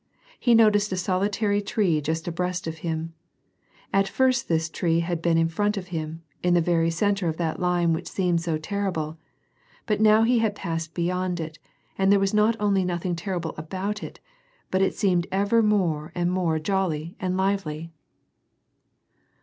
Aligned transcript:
He 0.39 0.55
noticed 0.55 0.91
a 0.91 0.97
solitary 0.97 1.61
tree 1.61 2.01
just 2.01 2.27
abreast 2.27 2.65
of 2.65 2.79
him. 2.79 3.13
At 3.93 4.07
hrst 4.07 4.47
this 4.47 4.67
tree 4.67 5.01
had 5.01 5.21
been 5.21 5.37
in 5.37 5.47
front 5.47 5.77
of 5.77 5.89
him, 5.89 6.23
in 6.41 6.55
the 6.55 6.59
very 6.59 6.89
centre 6.89 7.27
of 7.29 7.37
that 7.37 7.59
line 7.59 7.93
which 7.93 8.07
seemed 8.09 8.41
so 8.41 8.57
terri 8.57 8.91
ble. 8.91 9.19
But 9.85 10.01
now 10.01 10.23
he 10.23 10.39
had 10.39 10.55
passed 10.55 10.95
beyond 10.95 11.39
it 11.39 11.59
and 11.99 12.11
there 12.11 12.19
was 12.19 12.33
not 12.33 12.55
only 12.59 12.83
nothing 12.83 13.15
terrible 13.15 13.53
about 13.59 14.01
it, 14.01 14.19
but 14.71 14.81
it 14.81 14.95
seemed 14.95 15.27
ever 15.31 15.61
more 15.61 16.11
and 16.15 16.31
more 16.31 16.57
jolly 16.57 17.15
and 17.19 17.37
lively. 17.37 17.91